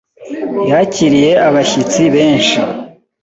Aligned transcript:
Yakiriye 0.71 1.31
abashyitsi 1.47 2.03
benshi. 2.15 2.57